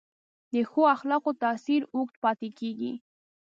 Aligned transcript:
د 0.53 0.55
ښو 0.69 0.81
اخلاقو 0.95 1.31
تاثیر 1.43 1.81
اوږد 1.95 2.15
پاتې 2.23 2.49
کېږي. 2.59 2.93